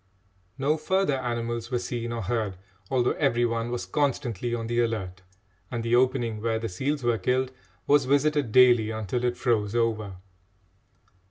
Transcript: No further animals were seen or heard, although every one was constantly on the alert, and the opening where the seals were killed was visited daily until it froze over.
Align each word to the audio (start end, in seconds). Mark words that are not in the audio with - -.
No 0.57 0.77
further 0.77 1.17
animals 1.19 1.69
were 1.69 1.77
seen 1.77 2.11
or 2.11 2.23
heard, 2.23 2.57
although 2.89 3.11
every 3.19 3.45
one 3.45 3.69
was 3.69 3.85
constantly 3.85 4.55
on 4.55 4.65
the 4.65 4.79
alert, 4.81 5.21
and 5.69 5.83
the 5.83 5.95
opening 5.95 6.41
where 6.41 6.57
the 6.57 6.69
seals 6.69 7.03
were 7.03 7.19
killed 7.19 7.51
was 7.85 8.05
visited 8.05 8.51
daily 8.51 8.89
until 8.89 9.23
it 9.23 9.37
froze 9.37 9.75
over. 9.75 10.15